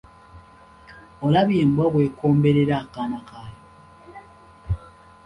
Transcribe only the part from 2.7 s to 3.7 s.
akaana kayo?